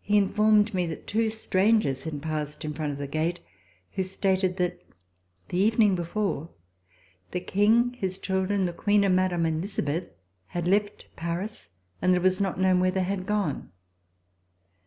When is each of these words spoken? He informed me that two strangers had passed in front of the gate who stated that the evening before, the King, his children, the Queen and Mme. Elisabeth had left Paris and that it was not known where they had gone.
He 0.00 0.16
informed 0.16 0.72
me 0.72 0.86
that 0.86 1.06
two 1.06 1.28
strangers 1.28 2.04
had 2.04 2.22
passed 2.22 2.64
in 2.64 2.72
front 2.72 2.92
of 2.92 2.96
the 2.96 3.06
gate 3.06 3.40
who 3.90 4.02
stated 4.02 4.56
that 4.56 4.80
the 5.50 5.58
evening 5.58 5.94
before, 5.94 6.48
the 7.32 7.40
King, 7.40 7.92
his 7.92 8.18
children, 8.18 8.64
the 8.64 8.72
Queen 8.72 9.04
and 9.04 9.14
Mme. 9.14 9.44
Elisabeth 9.44 10.08
had 10.46 10.66
left 10.66 11.04
Paris 11.16 11.68
and 12.00 12.14
that 12.14 12.20
it 12.20 12.22
was 12.22 12.40
not 12.40 12.58
known 12.58 12.80
where 12.80 12.90
they 12.92 13.02
had 13.04 13.26
gone. 13.26 13.70